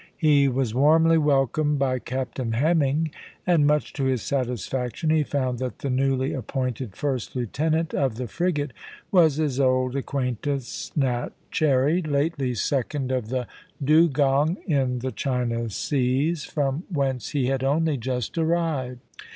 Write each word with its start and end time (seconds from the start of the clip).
He 0.17 0.47
was 0.47 0.73
warmly 0.73 1.19
welcomed 1.19 1.77
by 1.77 1.99
Captain 1.99 2.53
Hemming, 2.53 3.11
and, 3.45 3.67
much 3.67 3.93
to 3.93 4.05
his 4.05 4.23
satisfaction, 4.23 5.11
he 5.11 5.21
found 5.21 5.59
that 5.59 5.77
the 5.77 5.91
newly 5.91 6.33
appointed 6.33 6.95
first 6.95 7.35
lieutenant 7.35 7.93
of 7.93 8.15
the 8.15 8.27
frigate 8.27 8.71
was 9.11 9.35
his 9.35 9.59
old 9.59 9.95
acquaintance 9.95 10.91
Nat 10.95 11.33
Cherry, 11.51 12.01
lately 12.01 12.55
second 12.55 13.11
of 13.11 13.29
the 13.29 13.45
Dugong 13.79 14.57
in 14.65 14.97
the 14.97 15.11
China 15.11 15.69
Seas, 15.69 16.45
from 16.45 16.81
whence 16.91 17.29
he 17.29 17.45
had 17.45 17.63
only 17.63 17.95
just 17.97 18.39
arrived. 18.39 19.01